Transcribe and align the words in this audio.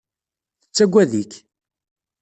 Tettagad-ik. 0.63 1.33